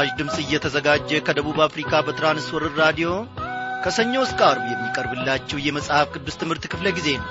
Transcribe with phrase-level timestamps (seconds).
[0.00, 3.08] በምስራች ድምፅ እየተዘጋጀ ከደቡብ አፍሪካ በትራንስወርር ራዲዮ
[3.84, 7.28] ከሰኞ እስከ አርብ የሚቀርብላችሁ የመጽሐፍ ቅዱስ ትምህርት ክፍለ ጊዜ ነው።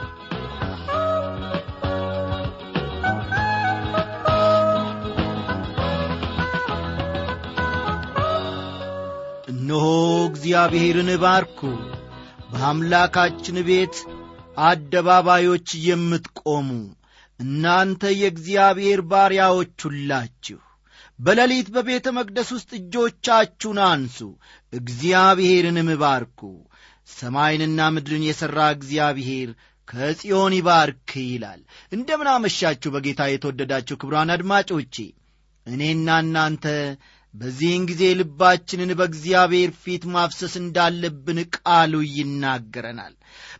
[9.52, 9.88] እነሆ
[10.30, 11.60] እግዚአብሔርን ባርኩ።
[12.52, 13.98] በአምላካችን ቤት
[14.68, 16.70] አደባባዮች የምትቆሙ
[17.40, 20.60] እናንተ የእግዚአብሔር ባሪያዎች ሁላችሁ
[21.20, 24.18] በሌሊት በቤተ መቅደስ ውስጥ እጆቻችሁን አንሱ
[24.74, 26.42] እግዚአብሔርንም ባርኩ
[27.10, 29.50] ሰማይንና ምድርን የሠራ እግዚአብሔር
[29.88, 31.62] ከጽዮን ይባርክ ይላል።
[31.92, 34.96] እንደምን አመሻችሁ በጌታ የተወደዳችሁ ክብሯን አድማጮቼ።
[35.68, 36.66] እኔና እናንተ
[37.34, 43.14] በዚህን ጊዜ ልባችንን በእግዚአብሔር ፊት ማፍሰስ እንዳለብን ቃሉ ይናገረናል።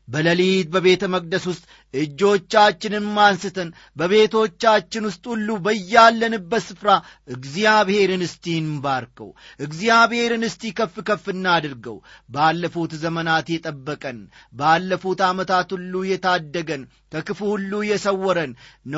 [0.08, 6.90] በሌሊት በቤተ መቅደስ ውስጥ እጆቻችንን ማንስተን በቤቶቻችን ውስጥ ሁሉ በያለንበት ስፍራ
[7.34, 9.30] እግዚአብሔርን እስቲ እንባርከው።
[9.66, 11.98] እግዚአብሔርን እስቲ ከፍ ከፍ እናድርገው።
[12.30, 14.20] ባለፉት ዘመናት የጠበቀን
[14.54, 18.52] ባለፉት ዓመታት ሁሉ የታደገን ከክፉ ሁሉ የሰወረን
[18.88, 18.98] ኖ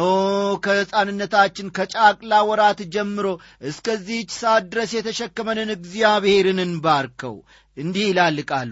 [0.65, 3.27] ከሕፃንነታችን ከጫቅላ ወራት ጀምሮ
[3.69, 7.37] እስከዚህች ሰዓት ድረስ የተሸከመንን እግዚአብሔርን እንባርከው።
[7.77, 8.71] እንዲህ ይላል ቃሉ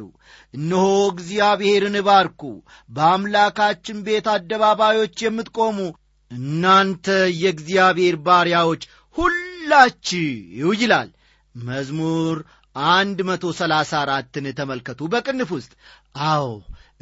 [0.53, 2.41] እነሆ እግዚአብሔርን ባርኩ።
[2.89, 5.77] በአምላካችን ቤት አደባባዮች የምትቆሙ
[6.31, 7.07] እናንተ
[7.39, 8.81] የእግዚአብሔር ባሪያዎች
[9.17, 11.09] ሁላችሁ ይላል።
[11.55, 12.37] መዝሙር
[12.75, 15.71] አንድ መቶ ሰላሳ አራትን ተመልከቱ በቅንፍ ውስጥ።
[16.29, 16.45] አዎ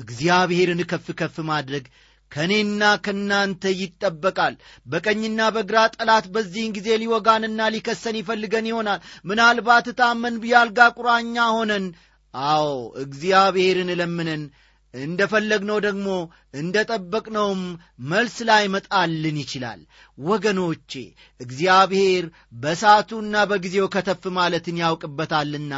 [0.03, 1.85] እግዚአብሔርን ከፍ ከፍ ማድረግ
[2.31, 10.89] ከእኔና ከእናንተ ይጠበቃል። በቀኝና በግራ ጠላት በዚህን ጊዜ ሊወጋንና ሊከሰን ይፈልገን ይሆናል። ምናልባት ታመን ያልጋ
[10.97, 11.85] ቁራኛ ሆነን።
[12.33, 12.67] አዎ
[13.03, 14.43] እግዚአብሔርን ለምነን
[14.93, 16.07] እንደ ፈለግነው ደግሞ
[16.53, 17.61] እንደ ጠበቅነውም
[18.09, 19.79] መልስ ላይ መጣልን ይችላል።
[20.23, 20.91] ወገኖቼ
[21.39, 22.25] እግዚአብሔር
[22.61, 25.73] በሳቱና በጊዜው ከተፍ ማለትን ያውቅበታልና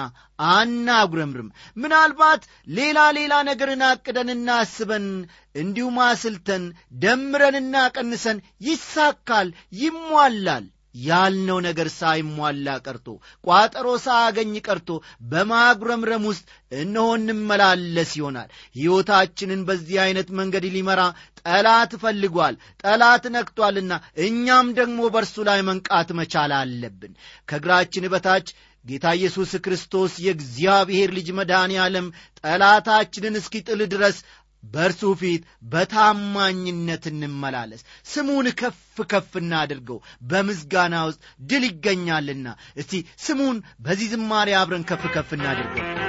[0.49, 5.07] አናጉረምርም። ምናልባት ሌላ ሌላ ነገርን አቅደንና አስበን
[5.55, 6.65] እንዲሁም አስልተን
[7.03, 9.49] ደምረንና ቀንሰን ይሳካል
[9.81, 13.07] ይሟላል ያልነው ነገር ሳይሟላ ቀርቶ
[13.47, 14.89] ቋጠሮ ሳያገኝ ቀርቶ
[15.33, 16.45] በማጉረምረም ውስጥ
[16.75, 21.01] እነሆ እንመላለስ ይሆናል። ሕይወታችንን በዚህ ዐይነት መንገድ ሊመራ
[21.41, 23.93] ጠላት ፈልጓል ጠላት ነክቷልና
[24.25, 27.13] እኛም ደግሞ በእርሱ ላይ መንቃት መቻል አለብን።
[27.49, 28.49] ከእግራችን በታች
[28.85, 32.05] ጌታ ኢየሱስ ክርስቶስ የእግዚአብሔር ልጅ መድኃኔ ዓለም
[32.41, 34.17] ጠላታችንን እስኪጥል ድረስ
[34.63, 38.79] በእርሱ ፊት በታማኝነት እንመላለስ። ስሙን ከፍ
[39.11, 39.99] ከፍ እናድርገው።
[40.29, 42.47] በምስጋና ውስጥ ድል ይገኛልና
[42.77, 42.93] እስቲ
[43.25, 46.08] ስሙን በዚህ ዝማሬ አብረን ከፍ ከፍ እናድርገው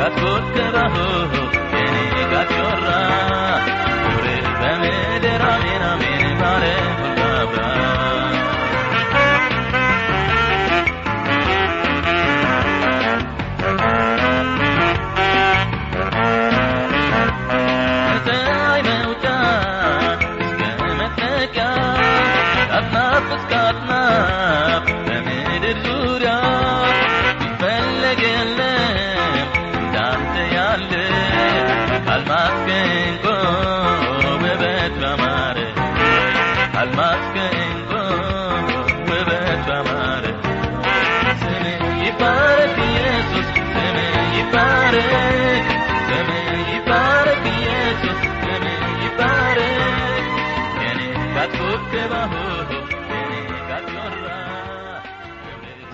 [0.00, 1.42] Got good, got ho, ho,
[2.30, 3.79] got your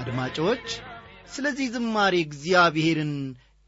[0.00, 0.66] አድማጮች
[1.34, 3.12] ስለዚህ ዝማሬ እግዚአብሔርን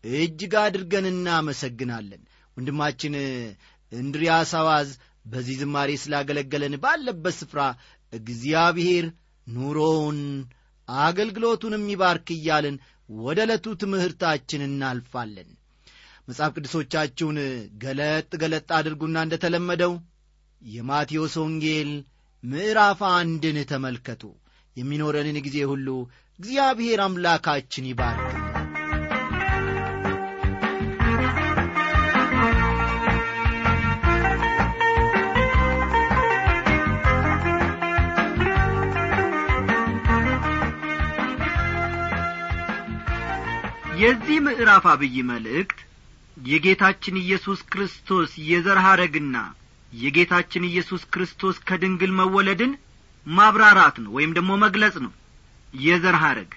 [0.04, 2.22] እጅግ አድርገን እናመሰግናለን።
[2.56, 3.14] ወንድማችን
[3.92, 4.90] እንድሪያስ አዋዝ
[5.26, 7.60] በዚህ ዝማሬ ስላገለገለን ባለበት ስፍራ
[8.12, 9.06] እግዚአብሔር
[9.46, 10.20] ኑሮውን
[10.88, 12.76] አገልግሎቱንም ይባርክ እያልን
[13.19, 15.48] ወደ ዕለቱ ትምህርታችን እናልፋለን።
[16.28, 17.38] መጽሐፍ ቅዱሶቻችሁን
[17.82, 19.92] ገለጥ ገለጥ አድርጉና እንደ ተለመደው
[20.62, 21.90] የማቴዎስ ወንጌል
[22.43, 24.23] ምዕራፍ አንድን ተመልከቱ።
[24.76, 25.88] የሚኖረንን ጊዜ ሁሉ
[26.38, 28.29] እግዚአብሔር አምላካችን ይባርክ።
[44.00, 45.79] የዚህ ምዕራፍ አብይ መልእክት
[46.37, 49.37] የጌታችን ኢየሱስ ክርስቶስ የዘር ሐረግና
[49.93, 52.73] የጌታችን ኢየሱስ ክርስቶስ ከድንግል መወለድን
[53.26, 55.12] ማብራራት ነው ወይም ደግሞ መግለጽ ነው።
[55.81, 56.52] የዘር ሐረግ።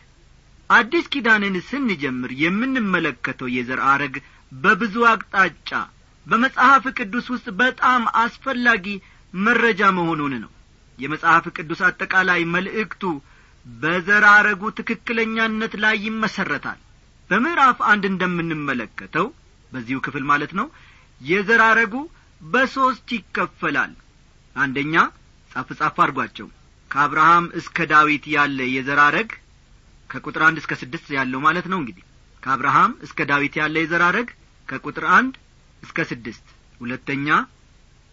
[0.69, 4.16] አዲስ ኪዳንን ስንጀምር የምንመለከተው የዘር ሐረግ
[4.56, 5.72] በብዙ አቅጣጫ
[6.25, 8.86] በመጽሐፍ ቅዱስ ውስጥ በጣም አስፈላጊ
[9.39, 10.51] መረጃ መሆኑን ነው።
[11.00, 13.04] የመጽሐፍ ቅዱስ አጠቃላይ መልእክቱ
[13.66, 16.80] በዘር ሐረጉ ትክክለኛነት ላይ ይመሠረታል
[17.30, 19.28] በምዕራፍ አንድ እንደምንመለከተው
[19.72, 20.68] በዚሁ ክፍል ማለት ነው
[21.22, 21.94] የዘር ሐረጉ
[22.42, 23.92] በሦስት ይከፈላል።
[24.56, 24.96] አንደኛ
[25.52, 26.48] ጻፍ ጻፍ አድርጓቸው።
[26.92, 29.30] ከአብርሃም እስከ ዳዊት ያለ የዘር ሐረግ
[30.10, 32.06] ከቁጥር አንድ እስከ ስድስት ያለው ማለት ነው እንግዲህ።
[32.44, 34.30] ከአብርሃም እስከ ዳዊት ያለ የዘር ሐረግ
[34.68, 35.34] ከቁጥር አንድ
[35.84, 36.46] እስከ ስድስት።
[36.82, 37.28] ሁለተኛ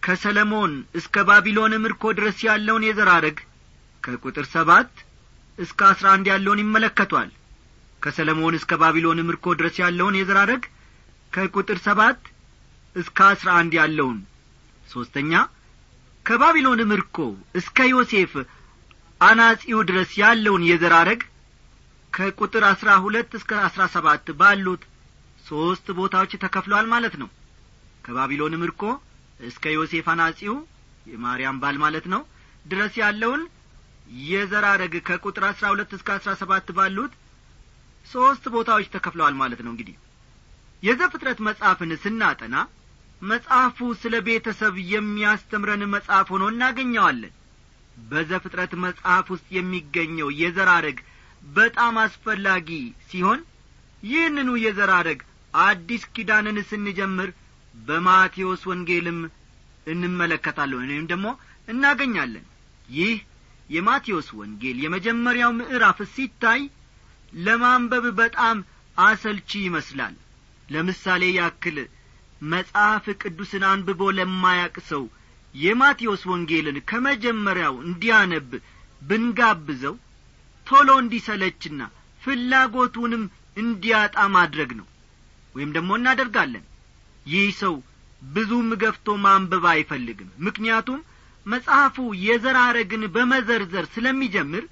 [0.02, 3.38] ከሰለሞን እስከ ባቢሎን ምርኮ ድረስ ያለውን የዘር ሐረግ
[4.02, 4.92] ከቁጥር ሰባት
[5.58, 7.30] እስከ አስራ አንድ ያለውን ይመለከቷል።
[8.02, 10.62] ከሰለሞን እስከ ባቢሎን ምርኮ ድረስ ያለውን የዘር ሐረግ
[11.32, 12.20] ከቁጥር ሰባት
[12.96, 14.18] እስከ አስራ አንድ ያለውን።
[14.88, 15.32] ሦስተኛ
[16.26, 17.16] ከባቢሎን ምርኮ
[17.54, 18.32] እስከ ዮሴፍ
[19.20, 21.20] አናጺው ድረስ ያለውን የዘር ሐረግ
[22.12, 24.82] ከቁጥር አስራ ሁለት እስከ አስራ ሰባት ባሉት
[25.44, 27.28] ሦስት ቦታዎች ተከፍሏል ማለት ነው።
[28.04, 28.82] ከባቢሎን ምርኮ
[29.40, 30.56] እስከ ዮሴፍ አናጺው
[31.06, 32.22] የማርያም ባል ማለት ነው
[32.64, 33.42] ድረስ ያለውን
[34.26, 37.12] የዘር ሐረግ ከቁጥር አስራ ሁለት እስከ አስራ ሰባት ባሉት
[38.04, 39.96] ሦስት ቦታዎች ተከፍለዋል ማለት ነው። እንግዲህ
[40.82, 42.56] የዘፍጥረት መጽሐፍን ስናጠና
[43.22, 47.34] መጽሐፉ ስለ ቤተሰብ የሚያስተምረን መጽሐፍ ሆኖ እናገኘዋለን።
[48.02, 50.98] በዘፍጥረት መጽሐፍ ውስጥ የሚገኘው የዘር ሐረግ
[51.56, 52.68] በጣም አስፈላጊ
[53.08, 53.40] ሲሆን
[54.02, 55.20] ይህንኑ የዘር ሐረግ
[55.54, 57.30] አዲስ ኪዳንን ስንጀምር
[57.74, 59.18] በማቴዎስ ወንጌልም
[59.86, 61.26] እንመለከታለን ወይም ደግሞ
[61.68, 62.46] እናገኛለን።
[62.90, 63.16] ይህ
[63.70, 66.60] የማቴዎስ ወንጌል የመጀመሪያው ምዕራፍ ሲታይ
[67.38, 68.58] ለማንበብ በጣም
[68.96, 70.14] አሰልቺ ይመስላል።
[70.68, 71.76] ለምሳሌ ያክል
[72.42, 75.04] መጽሐፍ ቅዱስን አንብቦ ለማያቅ ሰው
[75.54, 78.50] የማቴዎስ ወንጌልን ከመጀመሪያው እንዲያነብ
[79.02, 79.94] ብንጋብዘው
[80.66, 81.80] ቶሎ እንዲሰለችና
[82.22, 83.22] ፍላጎቱንም
[83.56, 84.86] እንዲያጣ ማድረግ ነው።
[85.54, 86.64] ወይም ደግሞ እናደርጋለን።
[87.26, 87.74] ይህ ሰው
[88.28, 91.00] ብዙም ገፍቶ ማንበብ አይፈልግም። ምክንያቱም
[91.46, 94.64] መጽሐፉ የዘር ሐረግን በመዘርዘር ስለሚጀምር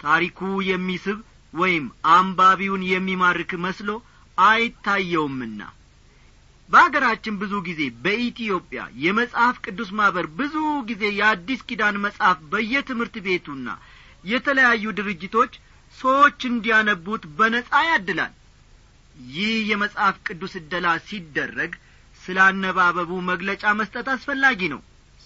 [0.00, 0.40] ታሪኩ
[0.70, 1.18] የሚስብ
[1.54, 1.84] ወይም
[2.14, 3.90] አንባቢውን የሚማርክ መስሎ
[4.38, 5.60] አይታየውምና
[6.70, 10.54] በአገራችን ብዙ ጊዜ በኢትዮጵያ የመጽሐፍ ቅዱስ ማኅበር ብዙ
[10.90, 13.68] ጊዜ የአዲስ ኪዳን መጽሐፍ በየትምህርት ቤቱና
[14.24, 15.52] የተለያዩ ድርጅቶች
[15.94, 18.34] ሰዎች እንዲያነቡት በነጻ ያድላል።
[19.32, 21.72] ይህ የመጽሐፍ ቅዱስ እደላ ሲደረግ
[22.20, 24.80] ስለ አነባበቡ መግለጫ መስጠት አስፈላጊ ነው።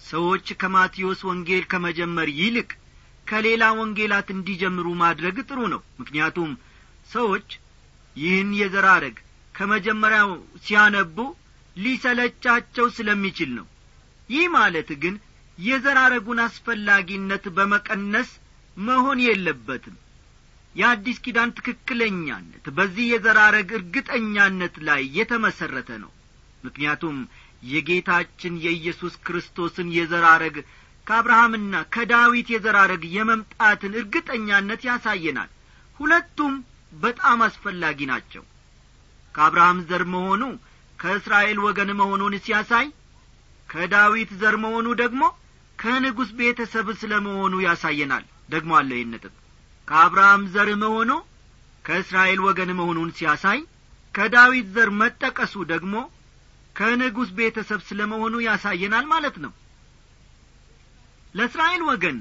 [0.05, 2.69] ሰዎች ከማቴዎስ ወንጌል ከመጀመር ይልቅ
[3.27, 6.51] ከሌላ ወንጌላት እንዲጀምሩ ማድረግ ጥሩ ነው። ምክንያቱም
[7.09, 7.47] ሰዎች
[8.15, 9.15] ይህን የዘር ሐረግ
[9.55, 10.29] ከመጀመሪያው
[10.63, 11.17] ሲያነቡ
[11.75, 13.67] ሊሰለቻቸው ስለሚችል ነው።
[14.29, 15.15] ይህ ማለት ግን
[15.57, 18.29] የዘር ሐረጉን አስፈላጊነት በመቀነስ
[18.77, 19.95] መሆን የለበትም።
[20.75, 26.11] የአዲስ ኪዳን ትክክለኛነት በዚህ የዘር ሐረግ እርግጠኛነት ላይ የተመሠረተ ነው።
[26.63, 27.17] ምክንያቱም
[27.65, 30.55] የጌታችን የኢየሱስ ክርስቶስን የዘር ሐረግ
[31.07, 35.49] ከአብርሃምና ከዳዊት የዘር ሐረግ የመምጣትን እርግጠኛነት ያሳየናል።
[35.99, 36.53] ሁለቱም
[36.97, 38.43] በጣም አስፈላጊ ናቸው።
[39.35, 40.43] ከአብርሃም ዘር መሆኑ
[41.05, 42.85] ከእስራኤል ወገን መሆኑን ሲያሳይ
[43.69, 45.23] ከዳዊት ዘር መሆኑ ደግሞ
[45.79, 49.13] ከንጉሥ ቤተሰብ ስለ መሆኑ ያሳየናል። ደግሞ አለ ይህን
[49.87, 51.11] ከአብርሃም ዘር መሆኑ
[51.85, 53.59] ከእስራኤል ወገን መሆኑን ሲያሳይ
[54.13, 55.93] ከዳዊት ዘር መጠቀሱ ደግሞ
[56.75, 59.53] ከንጉሥ ቤተሰብ ስለ መሆኑ ያሳየናል ማለት ነው።
[61.35, 62.17] ለእስራኤል ወገን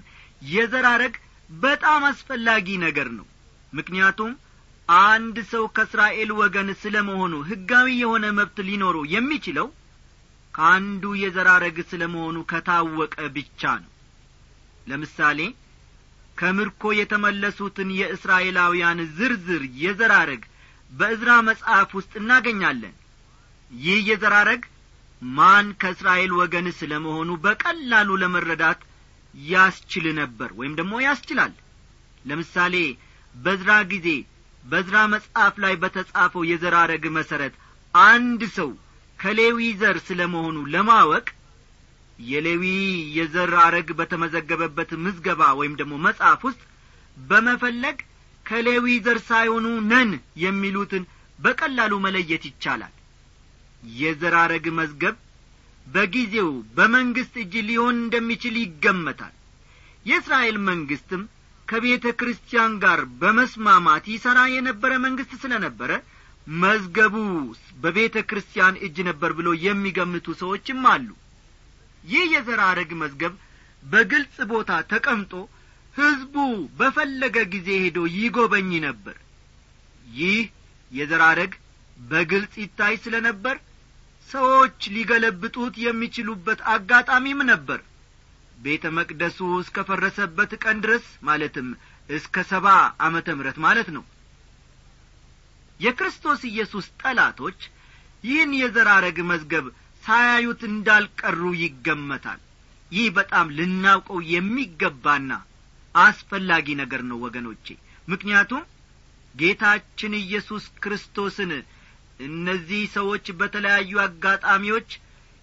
[0.51, 1.17] የዘር ሐረግ
[1.59, 3.27] በጣም አስፈላጊ ነገር ነው።
[3.73, 4.33] ምክንያቱም
[4.89, 9.69] አንድ ሰው ከእስራኤል ወገን ስለ መሆኑ ሕጋዊ የሆነ መብት ሊኖረው የሚችለው
[10.55, 13.91] ከአንዱ የዘር ሐረግ ስለ መሆኑ ከታወቀ ብቻ ነው።
[14.87, 15.41] ለምሳሌ
[16.39, 20.43] ከምርኮ የተመለሱትን የእስራኤላውያን ዝርዝር የዘር ሐረግ
[20.93, 22.95] በዕዝራ መጽሐፍ ውስጥ እናገኛለን።
[23.71, 24.63] ይህ የዘር ሐረግ
[25.23, 28.81] ማን ከእስራኤል ወገን ስለ መሆኑ በቀላሉ ለመረዳት
[29.35, 31.53] ያስችል ነበር ወይም ደግሞ ያስችላል።
[32.25, 32.75] ለምሳሌ
[33.35, 34.09] በዝራ ጊዜ
[34.65, 37.55] በዝራ መጽሐፍ ላይ በተጻፈው የዘር ሐረግ መሠረት
[37.95, 38.71] አንድ ሰው
[39.19, 41.27] ከሌዊ ዘር ስለ መሆኑ ለማወቅ
[42.25, 42.65] የሌዊ
[43.17, 46.63] የዘር ሐረግ በተመዘገበበት ምዝገባ ወይም ደግሞ መጽሐፍ ውስጥ
[47.23, 47.99] በመፈለግ
[48.47, 50.11] ከሌዊ ዘር ሳይሆኑ ነን
[50.43, 51.05] የሚሉትን
[51.39, 52.93] በቀላሉ መለየት ይቻላል።
[53.97, 55.17] የዘር ሐረግ መዝገብ
[55.87, 59.35] በጊዜው በመንግሥት እጅ ሊሆን እንደሚችል ይገመታል።
[60.07, 61.23] የእስራኤል መንግሥትም
[61.69, 65.93] ከቤተ ክርስቲያን ጋር በመስማማት ይሠራ የነበረ መንግሥት ስለ ነበረ
[66.57, 67.15] መዝገቡ
[67.83, 71.09] በቤተ ክርስቲያን እጅ ነበር ብሎ የሚገምቱ ሰዎችም አሉ።
[72.05, 73.35] ይህ የዘር ሐረግ መዝገብ
[73.83, 75.33] በግልጽ ቦታ ተቀምጦ
[75.95, 76.35] ሕዝቡ
[76.79, 79.17] በፈለገ ጊዜ ሄዶ ይጐበኝ ነበር።
[80.15, 80.41] ይህ
[80.91, 81.53] የዘር ሐረግ
[82.05, 83.57] በግልጽ ይታይ ስለ ነበር
[84.29, 87.81] ሰዎች ሊገለብጡት የሚችሉበት አጋጣሚም ነበር
[88.59, 91.69] ቤተ መቅደሱ እስከ ፈረሰበት ቀን ድረስ ማለትም
[92.09, 92.67] እስከ ሰባ
[93.07, 94.05] ዓመተ ምሕረት ማለት ነው።
[95.81, 97.61] የክርስቶስ ኢየሱስ ጠላቶች
[98.25, 99.65] ይህን የዘር ሐረግ መዝገብ
[100.03, 102.41] ሳያዩት እንዳልቀሩ ይገመታል።
[102.93, 105.31] ይህ በጣም ልናውቀው የሚገባና
[105.95, 107.67] አስፈላጊ ነገር ነው ወገኖቼ።
[108.09, 108.63] ምክንያቱም
[109.35, 111.53] ጌታችን ኢየሱስ ክርስቶስን
[112.21, 114.91] እነዚህ ሰዎች በተለያዩ አጋጣሚዎች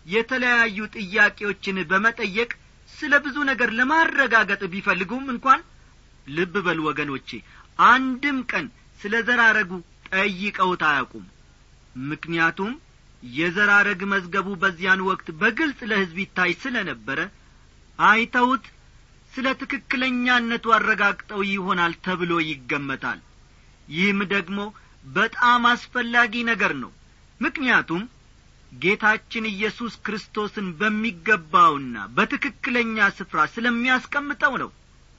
[0.05, 2.51] የተለያዩ ጥያቄዎችን በመጠየቅ
[2.97, 5.61] ስለ ብዙ ነገር ለማረጋገጥ ቢፈልጉም እንኳን
[6.27, 7.29] ልብ በሉ ወገኖቼ
[7.87, 8.65] አንድም ቀን
[8.99, 9.71] ስለ ዘራረጉ
[10.09, 11.25] ጠይቀውት አያውቁም።
[12.09, 12.71] ምክንያቱም
[13.31, 17.19] የዘራረግ መዝገቡ በዚያን ወቅት በግልጽ ለሕዝብ ይታይ ስለ ነበረ
[17.99, 18.65] አይተውት
[19.33, 23.19] ስለ ትክክለኛነቱ አረጋግጠው ይሆናል ተብሎ ይገመታል።
[23.87, 24.57] ይህም ደግሞ
[25.13, 26.91] በጣም አስፈላጊ ነገር ነው።
[27.39, 28.01] ምክንያቱም
[28.71, 34.69] ጌታችን ኢየሱስ ክርስቶስን በሚገባውና በትክክለኛ ስፍራ ስለሚያስቀምጠው ነው።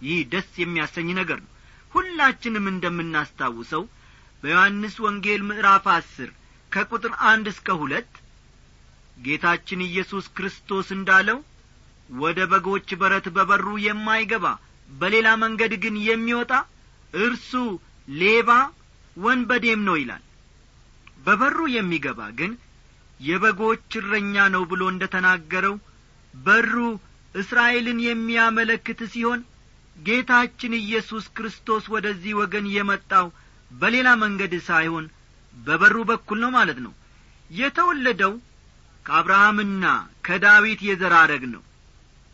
[0.01, 1.51] ይህ ደስ የሚያሰኝ ነገር ነው።
[1.93, 3.83] ሁላችንም እንደምናስታውሰው
[4.43, 6.31] በዮሐንስ ወንጌል ምዕራፍ አስር
[6.73, 8.13] ከቁጥር አንድ እስከ ሁለት
[9.19, 11.39] ጌታችን ኢየሱስ ክርስቶስ እንዳለው
[12.17, 14.47] ወደ በጎች በረት በበሩ የማይገባ
[14.93, 16.53] በሌላ መንገድ ግን የሚወጣ
[17.19, 17.53] እርሱ
[18.15, 18.51] ሌባ
[19.17, 20.23] ወንበዴም ነው ይላል።
[21.25, 22.53] በበሩ የሚገባ ግን
[23.23, 25.75] የበጎች እረኛ ነው ብሎ እንደ ተናገረው
[26.35, 26.75] በሩ
[27.35, 29.41] እስራኤልን የሚያመለክት ሲሆን
[29.97, 33.27] ጌታችን ኢየሱስ ክርስቶስ ወደዚህ ወገን የመጣው
[33.71, 35.05] በሌላ መንገድ ሳይሆን
[35.55, 36.93] በበሩ በኩል ነው ማለት ነው።
[37.51, 38.33] የተወለደው
[39.07, 39.85] ከአብርሃምና
[40.27, 41.63] ከዳዊት የዘር ሐረግ ነው።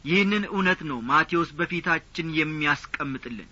[0.04, 3.48] ይህንን እውነት ነው ማቴዎስ በፊታችን የሚያስቀምጥልን።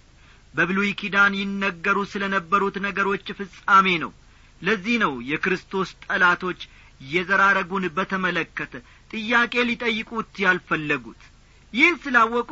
[0.54, 4.12] በብሉይ ኪዳን ይነገሩ ስለ ነበሩት ነገሮች ፍጻሜ ነው።
[4.60, 6.60] ለዚህ ነው የክርስቶስ ጠላቶች
[7.06, 8.74] የዘራረጉን በተመለከተ
[9.10, 11.22] ጥያቄ ሊጠይቁት ያልፈለጉት።
[11.72, 12.50] ይህን ስላወቁ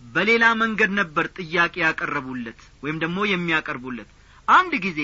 [0.00, 4.10] በሌላ መንገድ ነበር ጥያቄ ያቀረቡለት ወይም ደግሞ የሚያቀርቡለት።
[4.48, 5.00] አንድ ጊዜ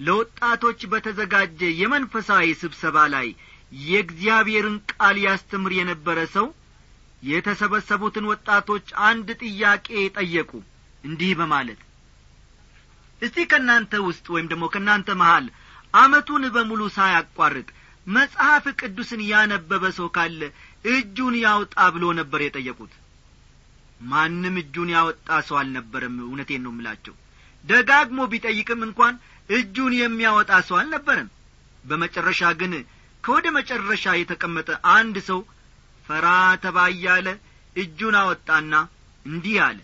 [0.00, 3.28] ለወጣቶች በተዘጋጀ የመንፈሳዊ ስብሰባ ላይ
[3.84, 6.46] የእግዚአብሔርን ቃል ያስተምር የነበረ ሰው
[7.22, 10.50] የተሰበሰቡትን ወጣቶች አንድ ጥያቄ ጠየቁ።
[11.04, 11.80] እንዲህ በማለት
[13.22, 15.46] እስቲ ከእናንተ ውስጥ ወይም ደግሞ ከእናንተ መሃል
[15.94, 17.68] አመቱን በሙሉ ሳያቋርጥ
[18.06, 20.40] መጽሐፍ ቅዱስን ያነበበ ሰው ካለ
[20.92, 22.92] እጁን ያውጣ ብሎ ነበር የጠየቁት።
[24.04, 27.14] ማንም እጁን ያወጣ ሰው አልነበረም። እውነቴን ነው የምላቸው።
[27.64, 29.14] ደጋግሞ ቢጠይቅም እንኳን
[29.50, 31.30] እጁን የሚያወጣ ሰው አልነበረም።
[31.84, 32.72] በመጨረሻ ግን
[33.24, 35.40] ከወደ መጨረሻ የተቀመጠ አንድ ሰው
[36.06, 36.26] ፈራ
[36.64, 37.28] ተባ እያለ
[37.76, 38.74] እጁን አወጣና
[39.26, 39.78] እንዲህ አለ።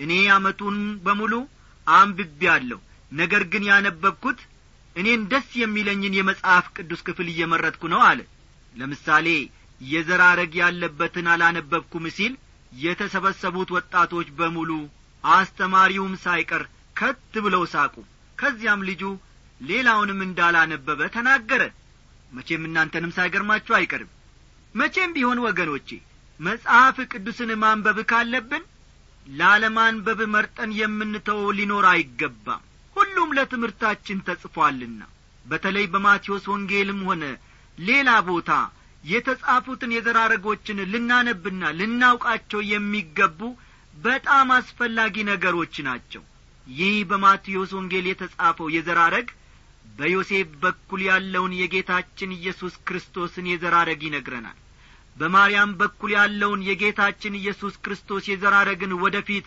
[0.00, 1.34] እኔ አመቱን በሙሉ
[1.86, 2.78] አንብቤ አለሁ
[3.12, 4.38] ነገር ግን ያነበብኩት
[4.96, 8.20] እኔን ደስ የሚለኝን የመጽሐፍ ቅዱስ ክፍል እየመረጥኩ ነው አለ።
[8.74, 9.28] ለምሳሌ
[9.84, 12.34] የዘራረግ ያለበትን አላነበብኩም ሲል
[12.78, 14.70] የተሰበሰቡት ወጣቶች በሙሉ
[15.24, 16.62] አስተማሪውም ሳይቀር
[16.96, 17.94] ከት ብለው ሳቁ።
[18.38, 19.02] ከዚያም ልጁ
[19.60, 21.62] ሌላውንም እንዳላነበበ ተናገረ።
[22.32, 24.10] መቼም እናንተንም ሳይገርማችሁ አይቀርም።
[24.74, 25.88] መቼም ቢሆን ወገኖቼ
[26.40, 28.62] መጽሐፍ ቅዱስን ማንበብ ካለብን
[29.32, 32.62] ላለማንበብ መርጠን የምንተወው ሊኖር አይገባም
[33.14, 35.00] ሁሉም ለትምህርታችን ተጽፏልና።
[35.44, 37.24] በተለይ በማቴዎስ ወንጌልም ሆነ
[37.78, 38.50] ሌላ ቦታ
[39.04, 43.40] የተጻፉትን የዘራረጎችን ልናነብና ልናውቃቸው የሚገቡ
[43.96, 46.22] በጣም አስፈላጊ ነገሮች ናቸው።
[46.72, 49.28] ይህ በማቴዎስ ወንጌል የተጻፈው የዘራረግ
[49.96, 54.58] በዮሴፍ በኩል ያለውን የጌታችን ኢየሱስ ክርስቶስን የዘራረግ ይነግረናል።
[55.16, 59.46] በማርያም በኩል ያለውን የጌታችን ኢየሱስ ክርስቶስ የዘራረግን ወደፊት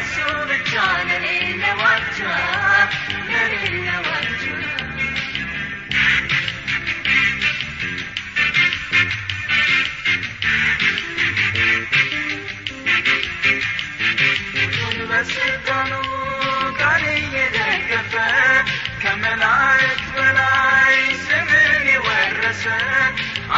[0.00, 0.16] ለሱ
[0.48, 0.72] ብቻ
[1.80, 2.18] ዋቻ
[3.28, 4.42] ለሌለ ዋቻ
[14.74, 15.92] ሁሉን በስልጣኑ
[16.80, 18.14] ቃል እየደገፈ
[19.02, 20.08] ከመላእክት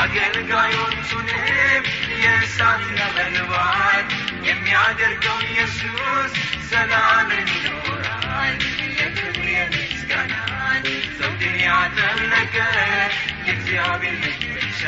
[0.00, 1.70] አገልጋዮቹንም
[4.92, 6.32] የሚያደርገው ኢየሱስ
[6.70, 8.56] ዘላለም ይኖራል።
[8.94, 10.87] የክብር የምስጋናን
[11.18, 12.54] ዘውድን ያጠለቀ
[13.47, 14.82] የእግዚአብሔር ልጅ ብቻ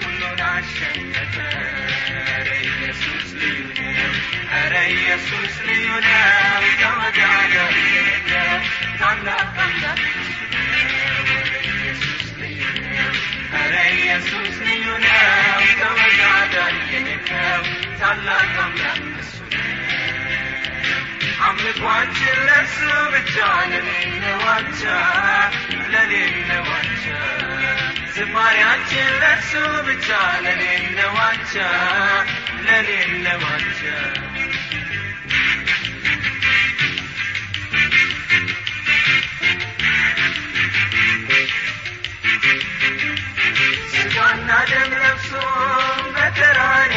[0.00, 1.34] ሁሉን አሸነፈ።
[2.28, 3.58] ኧረ ኢየሱስ ልዩ
[3.96, 4.14] ነው።
[4.52, 8.62] ኧረ ኢየሱስ ልዩ ነው። ተወዳዳሪ የለም።
[9.00, 10.00] ታላቅ አምላክ
[11.66, 13.12] ኢየሱስ ልዩ ነው።
[13.56, 17.62] ኧረ ኢየሱስ ልዩ ነው። ተወዳዳሪ የሌለው
[18.00, 19.64] እሱ ነው።
[21.46, 22.78] አምልኳችን ለእሱ
[23.12, 23.34] ብቻ
[23.70, 24.82] ለሌለ ዋቻ
[25.92, 27.04] ለሌለ ዋቻ
[28.14, 29.52] ዝማሪያችን ለእሱ
[29.88, 30.08] ብቻ
[30.44, 31.54] ለሌለ ዋቻ
[32.66, 33.80] ለሌለ ዋቻ
[43.92, 45.30] ስጋና ደም ለብሶ
[46.14, 46.87] መከራን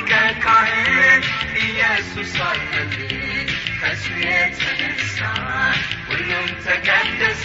[0.00, 0.12] ሊቀ
[0.42, 1.22] ካህን
[1.62, 3.48] ኢየሱስ አለልን።
[3.80, 5.18] ከሱ የተነሳ
[6.08, 7.44] ሁሉም ተቀደሰ።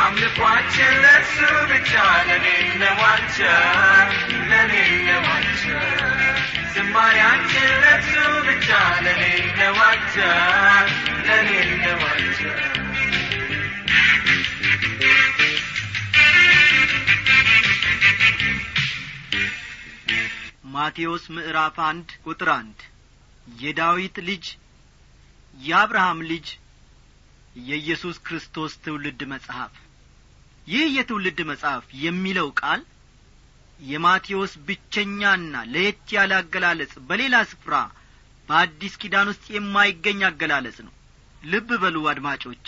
[0.00, 1.38] አምልኳችን ለእሱ
[1.70, 1.92] ብቻ
[20.78, 22.78] ማቴዎስ ምዕራፍ አንድ ቁጥር አንድ።
[23.58, 24.44] የዳዊት ልጅ
[25.58, 26.46] የአብርሃም ልጅ
[27.60, 29.74] የኢየሱስ ክርስቶስ ትውልድ መጽሐፍ
[30.68, 32.80] ይህ የትውልድ መጽሐፍ የሚለው ቃል
[33.80, 37.74] የማቴዎስ ብቸኛና ለየት ያለ አገላለጽ በሌላ ስፍራ
[38.48, 40.92] በአዲስ ኪዳን ውስጥ የማይገኝ አገላለጽ ነው።
[41.42, 42.66] ልብ በሉ አድማጮቼ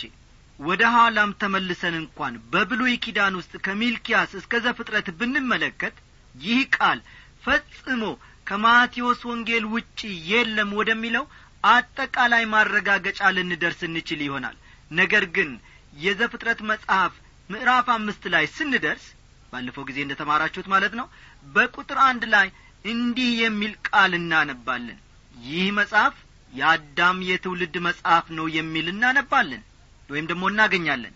[0.59, 5.95] ወደ ኋላም ተመልሰን እንኳን በብሉይ ኪዳን ውስጥ ከሚልኪያስ እስከ ዘፍጥረት ብንመለከት
[6.35, 6.99] ይህ ቃል
[7.45, 8.03] ፈጽሞ
[8.47, 11.25] ከማቴዎስ ወንጌል ውጪ የለም ወደሚለው
[11.67, 14.55] አጠቃላይ ማረጋገጫ ልንደርስ እንችል ይሆናል።
[14.91, 15.49] ነገር ግን
[15.97, 17.13] የዘፍጥረት መጽሐፍ
[17.51, 19.05] ምዕራፍ አምስት ላይ ስንደርስ
[19.53, 21.07] ባለፈው ጊዜ እንደ ተማራችሁት ማለት ነው
[21.53, 22.47] በቁጥር አንድ ላይ
[22.85, 24.99] እንዲህ የሚል ቃል እናነባለን።
[25.45, 26.15] ይህ መጽሐፍ
[26.53, 29.61] የአዳም የትውልድ መጽሐፍ ነው የሚል እናነባለን
[30.09, 31.15] ወይም ደግሞ እናገኛለን።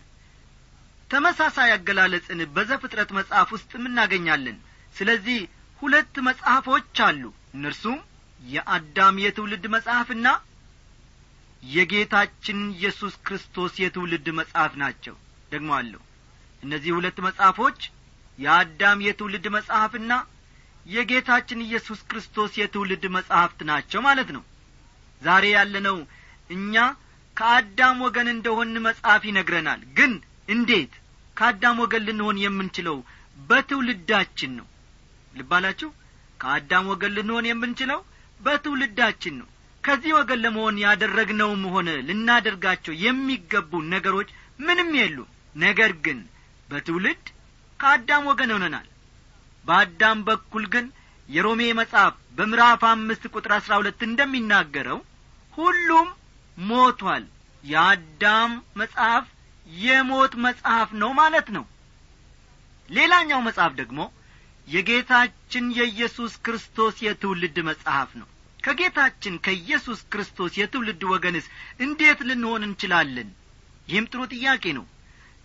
[1.10, 4.56] ተመሳሳይ አገላለጽን በዘፍጥረት መጽሐፍ ውስጥም እናገኛለን።
[4.96, 5.40] ስለዚህ
[5.82, 7.22] ሁለት መጽሐፎች አሉ።
[7.54, 7.98] እነርሱም
[8.48, 10.26] የአዳም የትውልድ መጽሐፍና
[11.68, 15.14] የጌታችን ኢየሱስ ክርስቶስ የትውልድ መጽሐፍ ናቸው።
[15.52, 16.00] ደግሞ አለሁ
[16.62, 17.78] እነዚህ ሁለት መጽሐፎች
[18.38, 20.12] የአዳም የትውልድ መጽሐፍና
[20.86, 24.42] የጌታችን ኢየሱስ ክርስቶስ የትውልድ መጽሐፍት ናቸው ማለት ነው።
[25.22, 25.96] ዛሬ ያለነው
[26.50, 26.74] እኛ
[27.36, 30.12] ከአዳም ወገን እንደሆን መጽሐፍ ይነግረናል። ግን
[30.48, 30.92] እንዴት
[31.36, 32.96] ከአዳም ወገን ልንሆን የምንችለው
[33.48, 34.66] በትውልዳችን ነው?
[35.34, 35.90] ልባላችሁ
[36.40, 38.00] ከአዳም ወገን ልንሆን የምንችለው
[38.40, 39.48] በትውልዳችን ነው።
[39.84, 46.18] ከዚህ ወገን ለመሆን ያደረግነውም ሆነ ልናደርጋቸው የሚገቡ ነገሮች ምንም የሉም። ነገር ግን
[46.68, 47.24] በትውልድ
[47.80, 48.86] ከአዳም ወገን ሆነናል።
[49.66, 50.86] በአዳም በኩል ግን
[51.28, 54.98] የሮሜ መጽሐፍ በምዕራፍ አምስት ቁጥር አሥራ ሁለት እንደሚናገረው
[55.54, 56.08] ሁሉም
[56.66, 57.24] ሞቷል።
[57.64, 59.24] የአዳም መጽሐፍ
[59.78, 61.64] የሞት መጽሐፍ ነው ማለት ነው።
[62.88, 64.00] ሌላኛው መጽሐፍ ደግሞ
[64.68, 68.28] የጌታችን የኢየሱስ ክርስቶስ የትውልድ መጽሐፍ ነው።
[68.60, 71.46] ከጌታችን ከኢየሱስ ክርስቶስ የትውልድ ወገንስ
[71.80, 73.28] እንዴት ልንሆን እንችላለን?
[73.88, 74.84] ይህም ጥሩ ጥያቄ ነው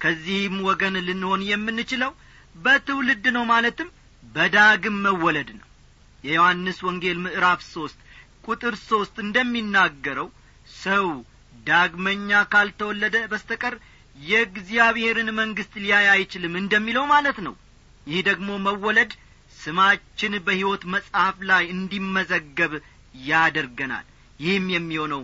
[0.02, 2.12] ከዚህም ወገን ልንሆን የምንችለው
[2.56, 3.90] በትውልድ ነው ማለትም
[4.24, 5.68] በዳግም መወለድ ነው።
[6.24, 8.00] የዮሐንስ ወንጌል ምዕራፍ ሦስት
[8.46, 10.28] ቁጥር ሦስት እንደሚናገረው
[10.78, 11.08] ሰው
[11.66, 13.76] ዳግመኛ ካልተወለደ በስተቀር
[14.26, 17.54] የእግዚአብሔርን መንግሥት ሊያይ አይችልም እንደሚለው ማለት ነው።
[18.08, 19.12] ይህ ደግሞ መወለድ
[19.58, 22.74] ስማችን በሕይወት መጽሐፍ ላይ እንዲመዘገብ
[23.26, 24.06] ያደርገናል።
[24.40, 25.22] ይህም የሚሆነው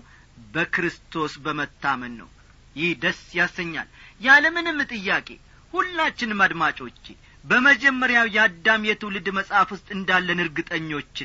[0.53, 2.29] በክርስቶስ በመታመን ነው።
[2.75, 3.87] ይህ ደስ ያሰኛል
[4.19, 5.27] ያለምንም ጥያቄ
[5.73, 7.06] ሁላችንም አድማጮቼ
[7.43, 11.17] በመጀመሪያው የአዳም የትውልድ መጽሐፍ ውስጥ እንዳለን እርግጠኞች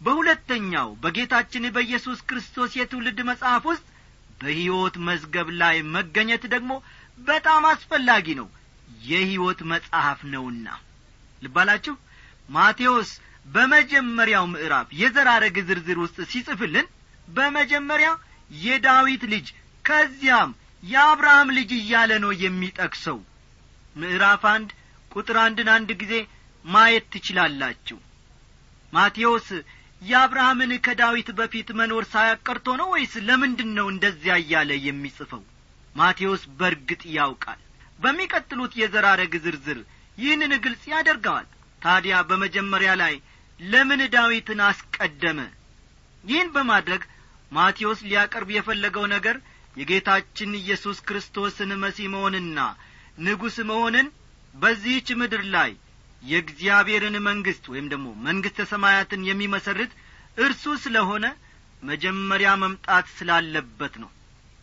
[0.00, 3.84] በሁለተኛው በጌታችን በኢየሱስ ክርስቶስ የትውልድ መጽሐፍ ውስጥ
[4.40, 6.72] በሕይወት መዝገብ ላይ መገኘት ደግሞ
[7.26, 8.48] በጣም አስፈላጊ ነው።
[9.02, 10.66] የሕይወት መጽሐፍ ነውና
[11.42, 11.94] ልባላችሁ
[12.48, 13.10] ማቴዎስ
[13.46, 16.86] በመጀመሪያው ምዕራፍ የዘራረግ ዝርዝር ውስጥ ሲጽፍልን
[17.28, 18.08] በመጀመሪያ
[18.64, 19.46] የዳዊት ልጅ
[19.84, 20.50] ከዚያም
[20.82, 23.18] የአብርሃም ልጅ እያለ ነው የሚጠቅሰው።
[23.96, 24.70] ምዕራፍ አንድ
[25.10, 26.14] ቁጥር አንድን አንድ ጊዜ
[26.64, 27.98] ማየት ትችላላችሁ።
[28.92, 29.48] ማቴዎስ
[30.02, 35.42] የአብርሃምን ከዳዊት በፊት መኖር ሳያቀርቶ ነው ወይስ ለምንድን ነው እንደዚያ እያለ የሚጽፈው?
[35.96, 37.60] ማቴዎስ በርግጥ ያውቃል።
[37.98, 39.78] በሚቀጥሉት የዘራረግ ዝርዝር
[40.18, 41.46] ይህንን ግልጽ ያደርገዋል።
[41.82, 43.14] ታዲያ በመጀመሪያ ላይ
[43.64, 45.38] ለምን ዳዊትን አስቀደመ?
[46.24, 47.02] ይህን በማድረግ
[47.52, 49.36] ማቴዎስ ሊያቀርብ የፈለገው ነገር
[49.76, 52.58] የጌታችን ኢየሱስ ክርስቶስን መሲህ መሆንና
[53.24, 54.06] ንጉሥ መሆንን
[54.54, 55.70] በዚህች ምድር ላይ
[56.22, 59.92] የእግዚአብሔርን መንግሥት ወይም ደግሞ መንግሥተ ሰማያትን የሚመሰርት
[60.38, 61.24] እርሱ ስለሆነ
[61.82, 64.10] መጀመሪያ መምጣት ስላለበት ነው።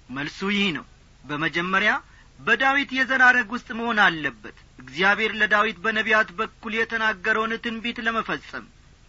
[0.09, 0.85] መልሱ ይህ ነው።
[1.23, 1.91] በመጀመሪያ
[2.39, 8.65] በዳዊት የዘራረግ ውስጥ መሆን አለበት። እግዚአብሔር ለዳዊት በነቢያት በኩል የተናገረውን ትንቢት ለመፈጸም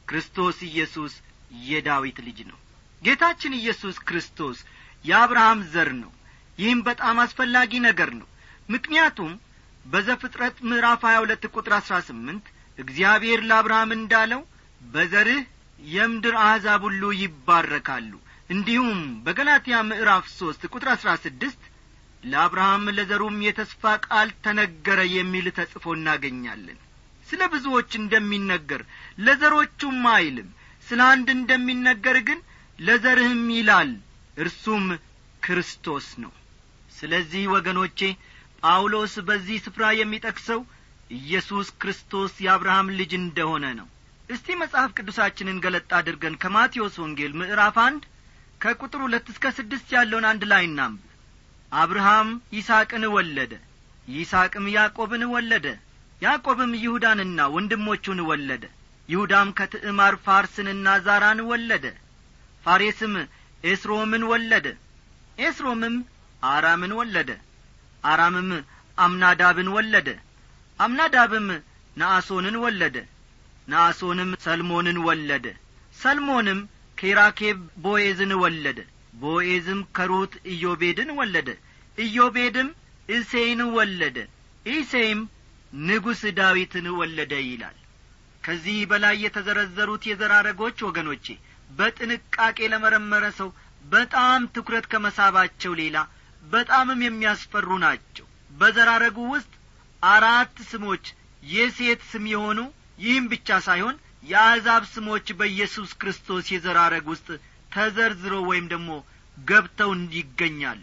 [0.09, 1.13] ክርስቶስ ኢየሱስ
[1.69, 2.59] የዳዊት ልጅ ነው።
[3.03, 4.59] ጌታችን ኢየሱስ ክርስቶስ
[5.05, 6.11] የአብርሃም ዘር ነው።
[6.59, 8.27] ይህም በጣም አስፈላጊ ነገር ነው።
[8.69, 9.33] ምክንያቱም
[9.85, 12.47] በዘፍጥረት ምዕራፍ ሀያ ሁለት ቁጥር አሥራ ስምንት
[12.79, 14.43] እግዚአብሔር ለአብርሃም እንዳለው
[14.93, 15.41] በዘርህ
[15.91, 18.13] የምድር አሕዛብ ሁሉ ይባረካሉ።
[18.51, 21.61] እንዲሁም በገላትያ ምዕራፍ ሦስት ቁጥር አሥራ ስድስት
[22.23, 26.79] ለአብርሃም ለዘሩም የተስፋ ቃል ተነገረ የሚል ተጽፎ እናገኛለን።
[27.29, 28.83] ስለ ብዙዎች እንደሚነገር
[29.25, 30.49] ለዘሮቹም አይልም።
[30.87, 32.39] ስለ አንድ እንደሚነገር ግን
[32.79, 33.91] ለዘርህም ይላል
[34.37, 34.85] እርሱም
[35.43, 36.33] ክርስቶስ ነው።
[36.93, 38.01] ስለዚህ ወገኖቼ
[38.63, 40.61] ጳውሎስ በዚህ ስፍራ የሚጠቅሰው
[41.11, 43.87] ኢየሱስ ክርስቶስ የአብርሃም ልጅ እንደሆነ ነው።
[44.29, 48.03] እስቲ መጽሐፍ ቅዱሳችንን ገለጥ አድርገን ከማቴዎስ ወንጌል ምዕራፍ አንድ
[48.61, 51.01] ከቁጥር ሁለት እስከ ስድስት ያለውን አንድ ላይ እናንብ።
[51.73, 53.53] አብርሃም ይስሐቅን ወለደ
[54.09, 55.67] ይስሐቅም ያዕቆብን ወለደ
[56.23, 58.65] ያዕቆብም ይሁዳንና ወንድሞቹን ወለደ
[59.09, 61.87] ይሁዳም ከትዕማር ፋርስንና ዛራን ወለደ
[62.65, 63.15] ፋሬስም
[63.65, 64.67] ኤስሮምን ወለደ።
[65.39, 65.97] ኤስሮምም
[66.47, 67.31] አራምን ወለደ።
[68.05, 68.51] አራምም
[68.99, 70.09] አምናዳብን ወለደ።
[70.79, 71.49] አምናዳብም
[71.97, 72.97] ነአሶንን ወለደ።
[73.69, 75.47] ነአሶንም ሰልሞንን ወለደ።
[75.97, 76.61] ሰልሞንም
[76.99, 78.79] ኬራኬብ ቦኤዝን ወለደ።
[79.15, 81.49] ቦኤዝም ከሩት ኢዮቤድን ወለደ።
[81.99, 82.69] ኢዮቤድም
[83.09, 84.17] እሴይን ወለደ።
[84.71, 85.21] ኢሴይም
[85.83, 87.77] ንጉሥ ዳዊትን ወለደ ይላል።
[88.45, 91.27] ከዚህ በላይ የተዘረዘሩት የዘራረጎች ወገኖቼ
[91.71, 93.49] በጥንቃቄ ለመረመረ ሰው
[93.85, 95.97] በጣም ትኩረት ከመሳባቸው ሌላ
[96.45, 99.53] በጣምም የሚያስፈሩ ናቸው። በዘራረጉ ውስጥ
[100.03, 101.05] አራት ስሞች
[101.47, 102.59] የሴት ስም የሆኑ
[102.99, 107.29] ይህም ብቻ ሳይሆን የአሕዛብ ስሞች በኢየሱስ ክርስቶስ የዘራረግ ውስጥ
[107.73, 108.91] ተዘርዝረው ወይም ደግሞ
[109.45, 110.83] ገብተው ይገኛሉ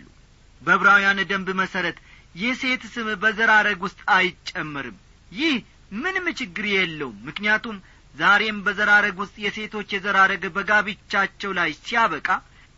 [0.62, 1.98] በዕብራውያን ደንብ መሠረት
[2.36, 4.98] የሴት ስም በዘራረግ ውስጥ አይጨመርም።
[5.32, 5.56] ይህ
[5.96, 7.78] ምንም ችግር የለውም። ምክንያቱም
[8.16, 12.30] ዛሬም በዘራረግ ውስጥ የሴቶች የዘራረግ በጋብቻቸው ላይ ሲያበቃ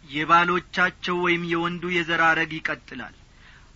[0.10, 3.16] የባሎቻቸው ወይም የወንዱ የዘራረግ ይቀጥላል።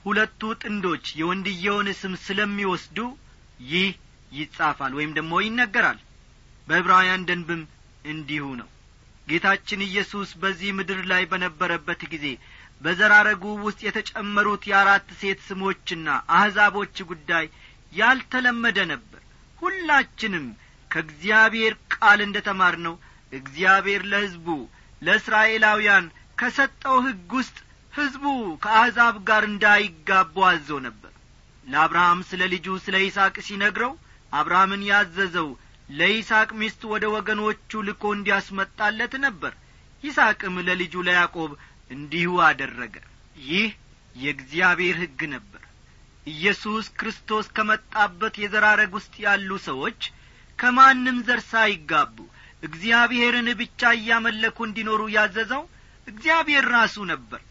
[0.05, 2.97] ሁለቱ ጥንዶች የወንድየውን ስም ስለሚወስዱ
[3.67, 3.89] ይህ
[4.31, 5.99] ይጻፋል ወይም ደግሞ ይነገራል።
[6.67, 7.61] በዕብራውያን ደንብም
[8.05, 8.69] እንዲሁ ነው።
[9.27, 12.25] ጌታችን ኢየሱስ በዚህ ምድር ላይ በነበረበት ጊዜ
[12.81, 17.45] በዘራረጉ ውስጥ የተጨመሩት የአራት ሴት ስሞችና አሕዛቦች ጉዳይ
[17.93, 19.21] ያልተለመደ ነበር።
[19.61, 20.45] ሁላችንም
[20.93, 22.95] ከእግዚአብሔር ቃል እንደ ተማር ነው
[23.33, 24.47] እግዚአብሔር ለሕዝቡ
[25.01, 26.05] ለእስራኤላውያን
[26.37, 27.57] ከሰጠው ሕግ ውስጥ
[27.93, 28.25] ሕዝቡ
[28.63, 31.11] ከአሕዛብ ጋር እንዳይጋቡ አዞ ነበር።
[31.67, 33.93] ለአብርሃም ስለ ልጁ ስለ ይስሐቅ ሲነግረው
[34.31, 35.49] አብርሃምን ያዘዘው
[35.91, 39.53] ለይስሐቅ ሚስት ወደ ወገኖቹ ልኮ እንዲያስመጣለት ነበር።
[40.03, 41.51] ይስሐቅም ለልጁ ለያዕቆብ
[41.91, 42.95] እንዲሁ አደረገ።
[43.47, 43.69] ይህ
[44.15, 45.61] የእግዚአብሔር ሕግ ነበር።
[46.27, 50.01] ኢየሱስ ክርስቶስ ከመጣበት የዘራረግ ውስጥ ያሉ ሰዎች
[50.63, 52.17] ከማንም ዘር ሳይጋቡ
[52.63, 55.63] እግዚአብሔርን ብቻ እያመለኩ እንዲኖሩ ያዘዘው
[56.07, 57.41] እግዚአብሔር ራሱ ነበር።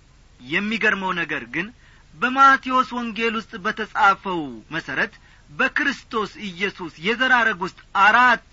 [0.44, 1.66] የሚገርመው ነገር ግን
[2.14, 4.40] በማቴዎስ ወንጌል ውስጥ በተጻፈው
[4.74, 5.12] መሠረት
[5.50, 8.48] በክርስቶስ ኢየሱስ የዘራረግ ውስጥ አራት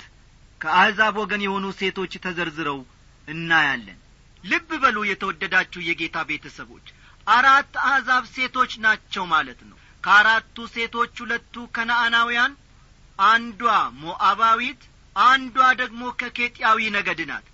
[0.61, 2.79] ከአሕዛብ ወገን የሆኑ ሴቶች ተዘርዝረው
[3.27, 3.99] እናያለን።
[4.43, 6.87] ልብ በሉ የተወደዳችሁ የጌታ ቤተሰቦች
[7.27, 12.51] አራት አሕዛብ ሴቶች ናቸው ማለት ነው። ከአራቱ ሴቶች ሁለቱ ከነአናውያን
[13.27, 13.61] አንዷ
[14.01, 14.81] ሞዓባዊት
[15.15, 17.45] አንዷ ደግሞ ከኬጢያዊ ነገድ ናት።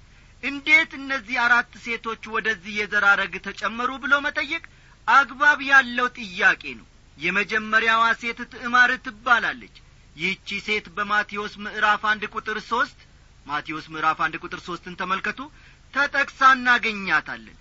[0.44, 4.64] እንዴት እነዚህ አራት ሴቶች ወደዚህ የዘር ሐረግ ተጨመሩ ብሎ መጠየቅ
[5.08, 9.76] አግባብ ያለው ጥያቄ ነው። የመጀመሪያዋ ሴት ትዕማር ትባላለች።
[10.16, 13.00] ይህቺ ሴት በማቴዎስ ምዕራፍ አንድ ቁጥር ሦስት
[13.46, 15.40] ማቴዎስ ምዕራፍ አንድ ቁጥር ሦስትን ተመልከቱ።
[15.94, 17.58] ተጠቅሳ እናገኛታለን።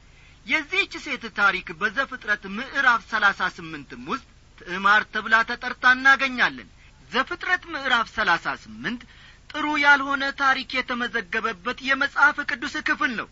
[0.46, 4.26] የዚህች ሴት ታሪክ በዘፍጥረት ምዕራፍ ሰላሳ ስምንትም ውስጥ
[4.58, 6.68] ትዕማር ተብላ ተጠርታ እናገኛለን
[7.14, 9.02] ዘፍጥረት ምዕራፍ ሰላሳ ስምንት
[9.50, 13.28] ጥሩ ያልሆነ ታሪክ የተመዘገበበት የመጽሐፍ ቅዱስ ክፍል ነው።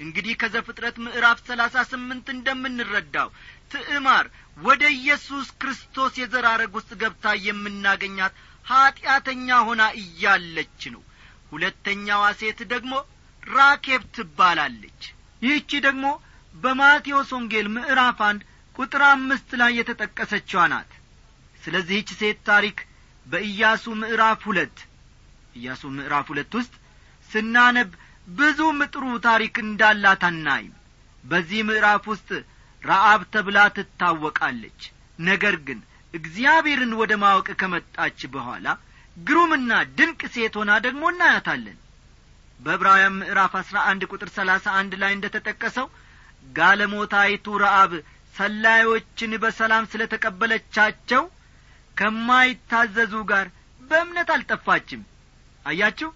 [0.00, 3.28] እንግዲህ ከዘፍጥረት ምዕራፍ ሰላሳ ስምንት እንደምንረዳው
[3.72, 4.26] ትዕማር
[4.58, 8.34] ወደ ኢየሱስ ክርስቶስ የዘር ሐረግ ውስጥ ገብታ የምናገኛት
[8.66, 11.02] ኀጢአተኛ ሆና እያለች ነው።
[11.52, 12.92] ሁለተኛዋ ሴት ደግሞ
[13.42, 15.02] ራኬብ ትባላለች።
[15.42, 16.06] ይህቺ ደግሞ
[16.54, 18.42] በማቴዎስ ወንጌል ምዕራፍ አንድ
[18.76, 20.90] ቁጥር አምስት ላይ የተጠቀሰችዋ ናት።
[21.62, 22.78] ስለዚህች ሴት ታሪክ
[23.26, 24.76] በኢያሱ ምዕራፍ ሁለት።
[25.54, 26.74] ኢያሱ ምዕራፍ ሁለት ውስጥ
[27.30, 27.90] ስናነብ
[28.30, 30.74] ብዙም ጥሩ ታሪክ እንዳላት አናይም።
[31.24, 32.28] በዚህ ምዕራፍ ውስጥ
[32.82, 34.80] ረአብ ተብላ ትታወቃለች።
[35.22, 35.80] ነገር ግን
[36.14, 38.66] እግዚአብሔርን ወደ ማወቅ ከመጣች በኋላ
[39.16, 41.78] ግሩምና ድንቅ ሴት ሆና ደግሞ እናያታለን።
[42.60, 45.86] በዕብራውያን ምዕራፍ አሥራ አንድ ቁጥር ሰላሳ አንድ ላይ እንደ ተጠቀሰው
[46.56, 47.92] ጋለሞታይቱ ረአብ
[48.34, 51.22] ሰላዮችን በሰላም ስለ ተቀበለቻቸው
[51.96, 53.46] ከማይታዘዙ ጋር
[53.80, 55.02] በእምነት አልጠፋችም።
[55.66, 56.10] አያችሁ?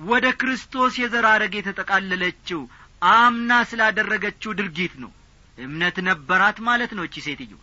[0.00, 2.60] ወደ ክርስቶስ የዘር ሐረግ የተጠቃለለችው
[3.12, 5.10] አምና ስላደረገችው ድርጊት ነው።
[5.58, 7.54] እምነት ነበራት ማለት ነው እቺ ሴትዮ።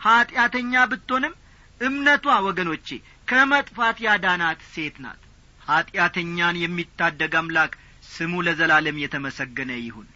[0.00, 1.34] ኀጢአተኛ ብትሆንም
[1.80, 2.88] እምነቷ ወገኖቼ
[3.28, 5.20] ከመጥፋት ያዳናት ሴት ናት።
[5.60, 7.72] ኀጢአተኛን የሚታደግ አምላክ
[8.12, 10.08] ስሙ ለዘላለም የተመሰገነ ይሁን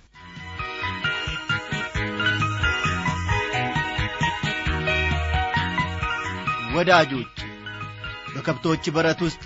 [6.76, 7.34] ወዳጆች
[8.32, 9.42] በከብቶች በረት ውስጥ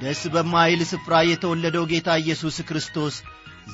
[0.00, 3.16] ደስ በማይል ስፍራ የተወለደው ጌታ ኢየሱስ ክርስቶስ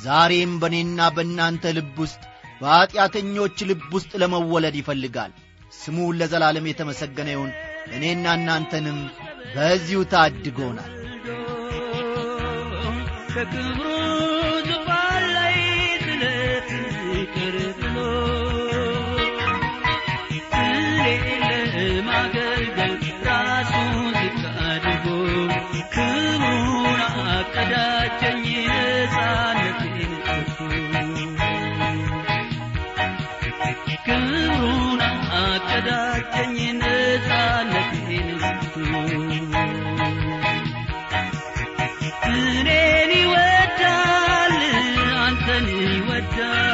[0.03, 2.23] ዛሬም በእኔና በእናንተ ልብ ውስጥ
[2.61, 5.33] በኀጢአተኞች ልብ ውስጥ ለመወለድ ይፈልጋል።
[5.79, 7.53] ስሙን ለዘላለም የተመሰገነ ይሁን።
[7.97, 8.99] እኔና እናንተንም
[9.55, 10.93] በዚሁ ታድጎናል።
[13.33, 14.08] ከክብሩ
[27.61, 29.81] ቀዳቸኝ ሕፃነት
[34.07, 35.01] ክብሩን
[35.39, 36.57] አቀዳቸኝ
[42.33, 44.57] እኔን ይወዳል
[45.19, 46.68] አንተን ይወዳል።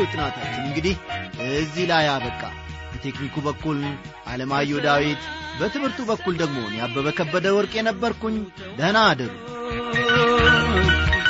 [0.00, 0.94] የዛሬው ጥናታችን እንግዲህ
[1.56, 2.42] እዚህ ላይ አበቃ።
[2.90, 3.78] በቴክኒኩ በኩል
[4.30, 5.22] አለማየሁ ዳዊት
[5.58, 8.36] በትምህርቱ በኩል ደግሞ አበበ ከበደ ወርቅ የነበርኩኝ
[8.78, 9.32] ደህና አደሩ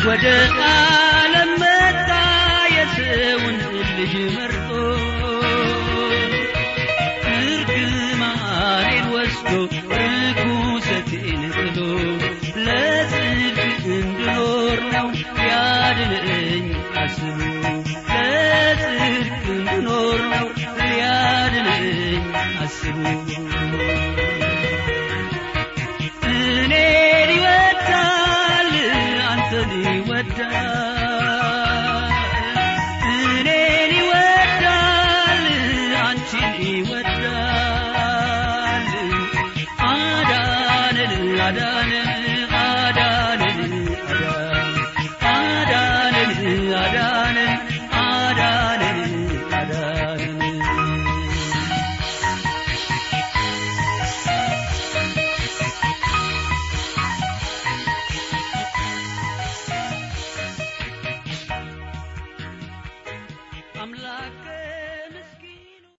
[0.06, 0.24] ወደ
[0.66, 2.08] ዓለም መጣ
[2.76, 3.56] የሰውን
[3.94, 4.70] ልጅ መርጦ
[7.34, 9.50] እርግማኔን ወስዶ
[9.92, 11.39] ርኩሰቴን
[22.84, 24.29] you.